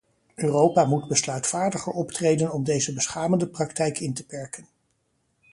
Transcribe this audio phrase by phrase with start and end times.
[0.35, 4.67] Europa moet besluitvaardiger optreden om deze beschamende praktijk in te perken.